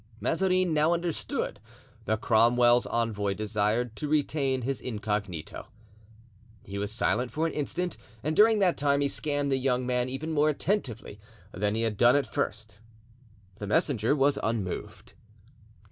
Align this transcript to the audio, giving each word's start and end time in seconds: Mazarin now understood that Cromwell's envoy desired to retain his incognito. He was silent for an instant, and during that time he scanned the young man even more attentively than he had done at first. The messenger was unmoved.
Mazarin 0.19 0.73
now 0.73 0.93
understood 0.95 1.59
that 2.05 2.21
Cromwell's 2.21 2.87
envoy 2.87 3.35
desired 3.35 3.95
to 3.97 4.07
retain 4.07 4.63
his 4.63 4.81
incognito. 4.81 5.67
He 6.65 6.79
was 6.79 6.91
silent 6.91 7.29
for 7.29 7.45
an 7.45 7.53
instant, 7.53 7.97
and 8.23 8.35
during 8.35 8.57
that 8.57 8.77
time 8.77 9.01
he 9.01 9.07
scanned 9.07 9.51
the 9.51 9.57
young 9.59 9.85
man 9.85 10.09
even 10.09 10.31
more 10.31 10.49
attentively 10.49 11.19
than 11.51 11.75
he 11.75 11.83
had 11.83 11.97
done 11.97 12.15
at 12.15 12.25
first. 12.25 12.79
The 13.57 13.67
messenger 13.67 14.15
was 14.15 14.39
unmoved. 14.41 15.13